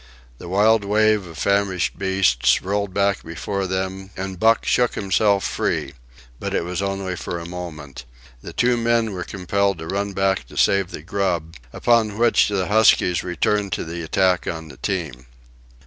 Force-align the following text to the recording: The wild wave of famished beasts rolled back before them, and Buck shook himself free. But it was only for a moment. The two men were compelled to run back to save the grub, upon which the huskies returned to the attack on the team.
The 0.39 0.49
wild 0.49 0.83
wave 0.83 1.27
of 1.27 1.37
famished 1.37 1.95
beasts 1.99 2.63
rolled 2.63 2.91
back 2.91 3.21
before 3.23 3.67
them, 3.67 4.09
and 4.17 4.39
Buck 4.39 4.65
shook 4.65 4.95
himself 4.95 5.43
free. 5.43 5.93
But 6.39 6.55
it 6.55 6.63
was 6.65 6.81
only 6.81 7.15
for 7.15 7.37
a 7.37 7.45
moment. 7.45 8.05
The 8.41 8.51
two 8.51 8.77
men 8.77 9.11
were 9.11 9.23
compelled 9.23 9.77
to 9.77 9.85
run 9.85 10.13
back 10.13 10.47
to 10.47 10.57
save 10.57 10.89
the 10.89 11.03
grub, 11.03 11.55
upon 11.71 12.17
which 12.17 12.47
the 12.49 12.65
huskies 12.65 13.23
returned 13.23 13.73
to 13.73 13.83
the 13.85 14.01
attack 14.01 14.47
on 14.47 14.69
the 14.69 14.77
team. 14.77 15.27